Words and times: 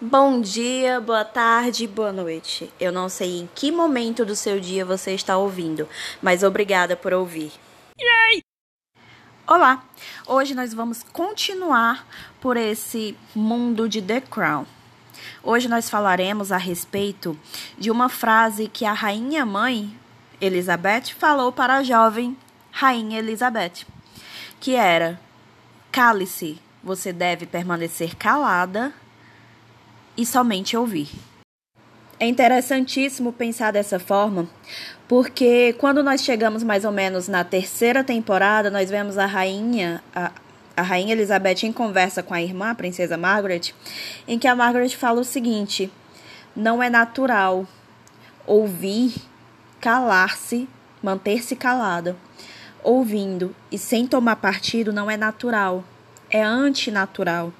Bom 0.00 0.40
dia, 0.40 1.00
boa 1.00 1.24
tarde, 1.24 1.84
boa 1.88 2.12
noite. 2.12 2.72
Eu 2.78 2.92
não 2.92 3.08
sei 3.08 3.40
em 3.40 3.50
que 3.52 3.72
momento 3.72 4.24
do 4.24 4.36
seu 4.36 4.60
dia 4.60 4.84
você 4.84 5.12
está 5.12 5.36
ouvindo, 5.36 5.88
mas 6.22 6.44
obrigada 6.44 6.96
por 6.96 7.12
ouvir. 7.12 7.50
Yay! 8.00 8.40
Olá! 9.44 9.82
Hoje 10.24 10.54
nós 10.54 10.72
vamos 10.72 11.02
continuar 11.02 12.06
por 12.40 12.56
esse 12.56 13.16
mundo 13.34 13.88
de 13.88 14.00
The 14.00 14.20
Crown. 14.20 14.66
Hoje 15.42 15.66
nós 15.66 15.90
falaremos 15.90 16.52
a 16.52 16.58
respeito 16.58 17.36
de 17.76 17.90
uma 17.90 18.08
frase 18.08 18.68
que 18.68 18.84
a 18.84 18.92
rainha 18.92 19.44
mãe 19.44 19.92
Elizabeth 20.40 21.06
falou 21.18 21.50
para 21.50 21.78
a 21.78 21.82
jovem 21.82 22.36
rainha 22.70 23.18
Elizabeth, 23.18 23.84
que 24.60 24.76
era: 24.76 25.20
Cale-se, 25.90 26.62
você 26.84 27.12
deve 27.12 27.46
permanecer 27.46 28.14
calada 28.14 28.94
e 30.18 30.26
somente 30.26 30.76
ouvir. 30.76 31.08
É 32.18 32.26
interessantíssimo 32.26 33.32
pensar 33.32 33.70
dessa 33.70 34.00
forma, 34.00 34.48
porque 35.06 35.72
quando 35.78 36.02
nós 36.02 36.22
chegamos 36.22 36.64
mais 36.64 36.84
ou 36.84 36.90
menos 36.90 37.28
na 37.28 37.44
terceira 37.44 38.02
temporada, 38.02 38.68
nós 38.68 38.90
vemos 38.90 39.16
a 39.16 39.24
rainha, 39.24 40.02
a, 40.12 40.32
a 40.76 40.82
rainha 40.82 41.12
Elizabeth 41.12 41.62
em 41.62 41.72
conversa 41.72 42.20
com 42.20 42.34
a 42.34 42.42
irmã, 42.42 42.70
a 42.70 42.74
princesa 42.74 43.16
Margaret, 43.16 43.72
em 44.26 44.36
que 44.36 44.48
a 44.48 44.56
Margaret 44.56 44.90
fala 44.96 45.20
o 45.20 45.24
seguinte: 45.24 45.92
não 46.56 46.82
é 46.82 46.90
natural 46.90 47.64
ouvir, 48.44 49.14
calar-se, 49.80 50.68
manter-se 51.00 51.54
calada. 51.54 52.16
Ouvindo 52.82 53.54
e 53.70 53.78
sem 53.78 54.06
tomar 54.06 54.36
partido 54.36 54.92
não 54.92 55.08
é 55.10 55.16
natural 55.16 55.84
é 56.30 56.42
antinatural. 56.42 57.52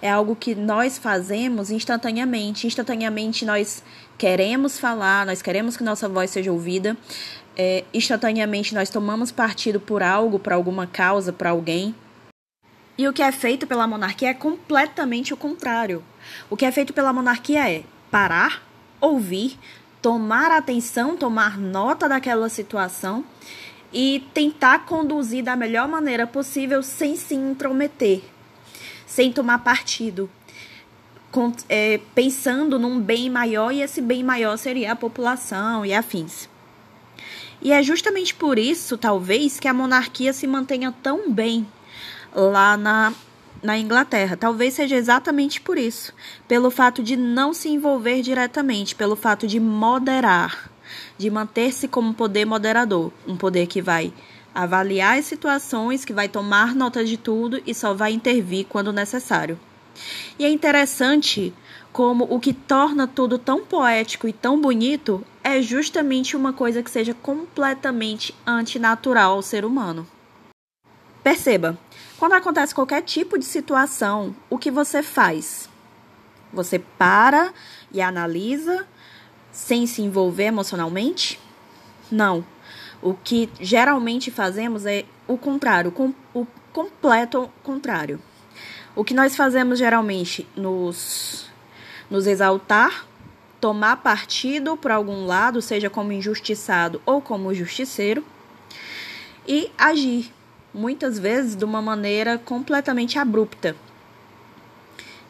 É 0.00 0.10
algo 0.10 0.34
que 0.36 0.54
nós 0.54 0.98
fazemos 0.98 1.70
instantaneamente. 1.70 2.66
Instantaneamente 2.66 3.44
nós 3.44 3.82
queremos 4.16 4.78
falar, 4.78 5.26
nós 5.26 5.42
queremos 5.42 5.76
que 5.76 5.84
nossa 5.84 6.08
voz 6.08 6.30
seja 6.30 6.52
ouvida. 6.52 6.96
É, 7.56 7.84
instantaneamente 7.92 8.74
nós 8.74 8.90
tomamos 8.90 9.30
partido 9.30 9.78
por 9.78 10.02
algo, 10.02 10.38
por 10.38 10.52
alguma 10.52 10.86
causa, 10.86 11.32
por 11.32 11.46
alguém. 11.46 11.94
E 12.96 13.08
o 13.08 13.12
que 13.12 13.22
é 13.22 13.32
feito 13.32 13.66
pela 13.66 13.86
monarquia 13.86 14.30
é 14.30 14.34
completamente 14.34 15.34
o 15.34 15.36
contrário. 15.36 16.02
O 16.48 16.56
que 16.56 16.64
é 16.64 16.70
feito 16.70 16.92
pela 16.92 17.12
monarquia 17.12 17.68
é 17.68 17.82
parar, 18.10 18.62
ouvir, 19.00 19.58
tomar 20.00 20.50
atenção, 20.50 21.16
tomar 21.16 21.58
nota 21.58 22.08
daquela 22.08 22.48
situação 22.48 23.24
e 23.94 24.26
tentar 24.34 24.80
conduzir 24.80 25.44
da 25.44 25.54
melhor 25.54 25.86
maneira 25.86 26.26
possível 26.26 26.82
sem 26.82 27.14
se 27.14 27.36
intrometer, 27.36 28.22
sem 29.06 29.32
tomar 29.32 29.58
partido, 29.60 30.28
é, 31.68 32.00
pensando 32.12 32.76
num 32.76 33.00
bem 33.00 33.30
maior 33.30 33.72
e 33.72 33.80
esse 33.80 34.00
bem 34.00 34.24
maior 34.24 34.56
seria 34.56 34.92
a 34.92 34.96
população 34.96 35.86
e 35.86 35.94
afins. 35.94 36.48
E 37.62 37.72
é 37.72 37.82
justamente 37.82 38.34
por 38.34 38.58
isso, 38.58 38.98
talvez, 38.98 39.60
que 39.60 39.68
a 39.68 39.72
monarquia 39.72 40.32
se 40.32 40.46
mantenha 40.46 40.92
tão 41.02 41.30
bem 41.30 41.66
lá 42.34 42.76
na, 42.76 43.12
na 43.62 43.78
Inglaterra. 43.78 44.36
Talvez 44.36 44.74
seja 44.74 44.96
exatamente 44.96 45.60
por 45.60 45.78
isso. 45.78 46.12
Pelo 46.46 46.70
fato 46.70 47.02
de 47.02 47.16
não 47.16 47.54
se 47.54 47.68
envolver 47.68 48.20
diretamente, 48.22 48.94
pelo 48.94 49.16
fato 49.16 49.46
de 49.46 49.58
moderar 49.58 50.73
de 51.16 51.30
manter-se 51.30 51.88
como 51.88 52.14
poder 52.14 52.44
moderador, 52.44 53.12
um 53.26 53.36
poder 53.36 53.66
que 53.66 53.82
vai 53.82 54.12
avaliar 54.54 55.18
as 55.18 55.26
situações, 55.26 56.04
que 56.04 56.12
vai 56.12 56.28
tomar 56.28 56.74
nota 56.74 57.04
de 57.04 57.16
tudo 57.16 57.60
e 57.66 57.74
só 57.74 57.92
vai 57.92 58.12
intervir 58.12 58.66
quando 58.68 58.92
necessário. 58.92 59.58
E 60.38 60.44
é 60.44 60.48
interessante 60.50 61.52
como 61.92 62.24
o 62.24 62.40
que 62.40 62.52
torna 62.52 63.06
tudo 63.06 63.38
tão 63.38 63.64
poético 63.64 64.26
e 64.26 64.32
tão 64.32 64.60
bonito 64.60 65.24
é 65.42 65.62
justamente 65.62 66.36
uma 66.36 66.52
coisa 66.52 66.82
que 66.82 66.90
seja 66.90 67.14
completamente 67.14 68.34
antinatural 68.46 69.34
ao 69.34 69.42
ser 69.42 69.64
humano. 69.64 70.06
Perceba, 71.22 71.78
quando 72.18 72.32
acontece 72.32 72.74
qualquer 72.74 73.02
tipo 73.02 73.38
de 73.38 73.44
situação, 73.44 74.34
o 74.50 74.58
que 74.58 74.70
você 74.70 75.02
faz? 75.02 75.68
Você 76.52 76.78
para 76.78 77.52
e 77.92 78.00
analisa 78.00 78.86
sem 79.54 79.86
se 79.86 80.02
envolver 80.02 80.46
emocionalmente? 80.46 81.40
Não. 82.10 82.44
O 83.00 83.14
que 83.14 83.48
geralmente 83.60 84.30
fazemos 84.30 84.84
é 84.84 85.04
o 85.28 85.38
contrário, 85.38 85.94
o 86.34 86.46
completo 86.72 87.48
contrário. 87.62 88.20
O 88.96 89.04
que 89.04 89.14
nós 89.14 89.36
fazemos 89.36 89.78
geralmente 89.78 90.46
nos, 90.56 91.46
nos 92.10 92.26
exaltar, 92.26 93.06
tomar 93.60 93.98
partido 93.98 94.76
por 94.76 94.90
algum 94.90 95.24
lado, 95.24 95.62
seja 95.62 95.88
como 95.88 96.12
injustiçado 96.12 97.00
ou 97.06 97.20
como 97.22 97.54
justiceiro, 97.54 98.24
e 99.46 99.70
agir, 99.78 100.32
muitas 100.72 101.18
vezes 101.18 101.54
de 101.54 101.64
uma 101.64 101.80
maneira 101.80 102.38
completamente 102.38 103.18
abrupta. 103.18 103.76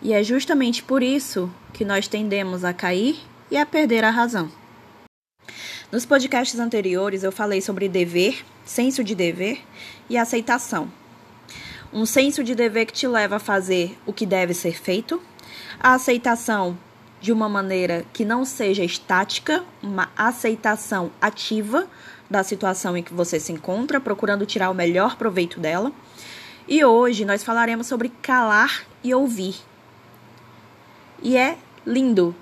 E 0.00 0.12
é 0.12 0.22
justamente 0.22 0.82
por 0.82 1.02
isso 1.02 1.50
que 1.72 1.84
nós 1.84 2.06
tendemos 2.06 2.64
a 2.64 2.72
cair 2.72 3.20
e 3.52 3.56
a 3.58 3.66
perder 3.66 4.02
a 4.02 4.08
razão. 4.08 4.50
Nos 5.92 6.06
podcasts 6.06 6.58
anteriores 6.58 7.22
eu 7.22 7.30
falei 7.30 7.60
sobre 7.60 7.86
dever, 7.86 8.42
senso 8.64 9.04
de 9.04 9.14
dever 9.14 9.60
e 10.08 10.16
aceitação. 10.16 10.90
Um 11.92 12.06
senso 12.06 12.42
de 12.42 12.54
dever 12.54 12.86
que 12.86 12.94
te 12.94 13.06
leva 13.06 13.36
a 13.36 13.38
fazer 13.38 13.98
o 14.06 14.12
que 14.12 14.24
deve 14.24 14.54
ser 14.54 14.80
feito, 14.80 15.22
a 15.78 15.92
aceitação 15.92 16.78
de 17.20 17.30
uma 17.30 17.46
maneira 17.46 18.06
que 18.14 18.24
não 18.24 18.42
seja 18.42 18.82
estática, 18.82 19.62
uma 19.82 20.10
aceitação 20.16 21.12
ativa 21.20 21.86
da 22.30 22.42
situação 22.42 22.96
em 22.96 23.02
que 23.02 23.12
você 23.12 23.38
se 23.38 23.52
encontra, 23.52 24.00
procurando 24.00 24.46
tirar 24.46 24.70
o 24.70 24.74
melhor 24.74 25.16
proveito 25.16 25.60
dela. 25.60 25.92
E 26.66 26.82
hoje 26.82 27.26
nós 27.26 27.44
falaremos 27.44 27.86
sobre 27.86 28.08
calar 28.22 28.86
e 29.04 29.12
ouvir. 29.12 29.56
E 31.22 31.36
é 31.36 31.58
lindo 31.84 32.34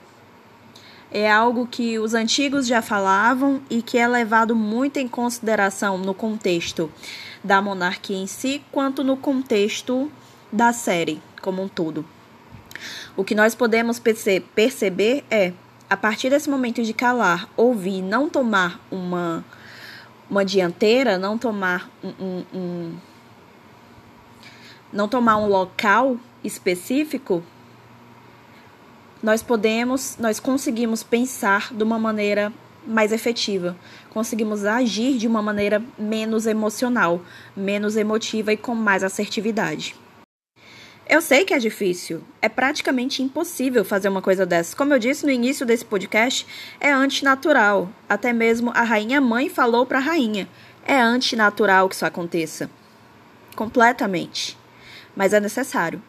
é 1.10 1.30
algo 1.30 1.66
que 1.66 1.98
os 1.98 2.14
antigos 2.14 2.66
já 2.66 2.80
falavam 2.80 3.60
e 3.68 3.82
que 3.82 3.98
é 3.98 4.06
levado 4.06 4.54
muito 4.54 4.98
em 4.98 5.08
consideração 5.08 5.98
no 5.98 6.14
contexto 6.14 6.90
da 7.42 7.60
monarquia 7.60 8.16
em 8.16 8.26
si, 8.26 8.62
quanto 8.70 9.02
no 9.02 9.16
contexto 9.16 10.10
da 10.52 10.72
série 10.72 11.20
como 11.40 11.62
um 11.62 11.68
todo. 11.68 12.04
O 13.16 13.24
que 13.24 13.34
nós 13.34 13.54
podemos 13.54 13.98
perce 13.98 14.40
perceber 14.40 15.24
é, 15.30 15.52
a 15.88 15.96
partir 15.96 16.30
desse 16.30 16.48
momento 16.48 16.82
de 16.82 16.92
calar, 16.94 17.48
ouvir, 17.56 18.02
não 18.02 18.28
tomar 18.28 18.80
uma, 18.90 19.44
uma 20.30 20.44
dianteira, 20.44 21.18
não 21.18 21.36
tomar 21.36 21.90
um, 22.02 22.08
um, 22.24 22.44
um 22.54 22.96
não 24.92 25.08
tomar 25.08 25.36
um 25.36 25.46
local 25.46 26.16
específico, 26.42 27.42
nós 29.22 29.42
podemos, 29.42 30.16
nós 30.18 30.40
conseguimos 30.40 31.02
pensar 31.02 31.72
de 31.72 31.82
uma 31.82 31.98
maneira 31.98 32.52
mais 32.86 33.12
efetiva, 33.12 33.76
conseguimos 34.08 34.64
agir 34.64 35.18
de 35.18 35.26
uma 35.26 35.42
maneira 35.42 35.82
menos 35.98 36.46
emocional, 36.46 37.20
menos 37.54 37.96
emotiva 37.96 38.52
e 38.52 38.56
com 38.56 38.74
mais 38.74 39.04
assertividade. 39.04 39.94
Eu 41.06 41.20
sei 41.20 41.44
que 41.44 41.52
é 41.52 41.58
difícil, 41.58 42.22
é 42.40 42.48
praticamente 42.48 43.20
impossível 43.20 43.84
fazer 43.84 44.08
uma 44.08 44.22
coisa 44.22 44.46
dessa. 44.46 44.76
Como 44.76 44.94
eu 44.94 44.98
disse 44.98 45.26
no 45.26 45.32
início 45.32 45.66
desse 45.66 45.84
podcast, 45.84 46.46
é 46.78 46.92
antinatural. 46.92 47.90
Até 48.08 48.32
mesmo 48.32 48.70
a 48.74 48.82
rainha 48.82 49.20
mãe 49.20 49.48
falou 49.48 49.84
para 49.84 49.98
a 49.98 50.02
rainha: 50.02 50.48
é 50.86 51.00
antinatural 51.00 51.88
que 51.88 51.96
isso 51.96 52.06
aconteça. 52.06 52.70
Completamente. 53.56 54.56
Mas 55.16 55.32
é 55.32 55.40
necessário. 55.40 56.00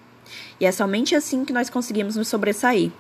E 0.59 0.65
é 0.65 0.71
somente 0.71 1.15
assim 1.15 1.43
que 1.43 1.53
nós 1.53 1.69
conseguimos 1.69 2.15
nos 2.15 2.27
sobressair. 2.27 2.91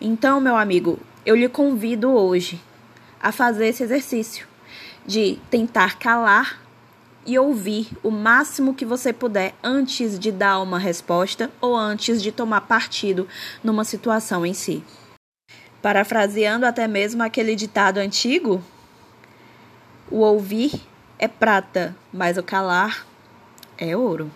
Então, 0.00 0.40
meu 0.40 0.56
amigo, 0.56 0.98
eu 1.24 1.36
lhe 1.36 1.48
convido 1.48 2.10
hoje 2.10 2.60
a 3.20 3.30
fazer 3.30 3.68
esse 3.68 3.82
exercício 3.82 4.46
de 5.06 5.38
tentar 5.50 5.98
calar 5.98 6.60
e 7.24 7.38
ouvir 7.38 7.88
o 8.02 8.10
máximo 8.10 8.74
que 8.74 8.84
você 8.84 9.12
puder 9.12 9.54
antes 9.62 10.18
de 10.18 10.32
dar 10.32 10.60
uma 10.60 10.78
resposta 10.78 11.50
ou 11.60 11.76
antes 11.76 12.20
de 12.20 12.32
tomar 12.32 12.62
partido 12.62 13.28
numa 13.62 13.84
situação 13.84 14.44
em 14.44 14.54
si. 14.54 14.82
Parafraseando 15.80 16.66
até 16.66 16.86
mesmo 16.88 17.22
aquele 17.22 17.54
ditado 17.54 17.98
antigo, 17.98 18.62
o 20.10 20.18
ouvir 20.18 20.72
é 21.18 21.28
prata, 21.28 21.96
mas 22.12 22.36
o 22.36 22.42
calar 22.42 23.06
é 23.78 23.96
ouro. 23.96 24.30